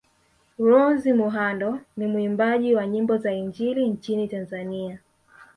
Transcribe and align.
Rose 0.59 1.13
Muhando 1.13 1.79
ni 1.97 2.07
muimbaji 2.07 2.75
wa 2.75 2.87
nyimbo 2.87 3.17
za 3.17 3.31
injili 3.33 3.87
nchini 3.87 4.27
Tanzania 4.27 4.99